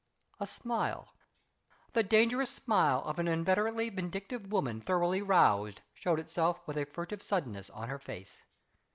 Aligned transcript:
A 0.39 0.47
smile 0.47 1.13
the 1.93 2.01
dangerous 2.01 2.49
smile 2.49 3.03
of 3.05 3.19
an 3.19 3.27
inveterately 3.27 3.89
vindictive 3.91 4.51
woman 4.51 4.81
thoroughly 4.81 5.21
roused 5.21 5.81
showed 5.93 6.19
itself 6.19 6.59
with 6.65 6.75
a 6.77 6.85
furtive 6.85 7.21
suddenness 7.21 7.69
on 7.69 7.87
her 7.87 7.99
face. 7.99 8.41